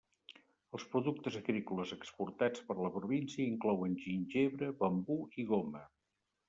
Els 0.77 0.85
productes 0.93 1.37
agrícoles 1.41 1.93
exportats 1.97 2.65
per 2.71 2.77
la 2.87 2.91
província 2.97 3.45
inclouen 3.53 3.95
gingebre, 4.07 4.75
bambú 4.85 5.25
i 5.45 5.49
goma. 5.55 5.89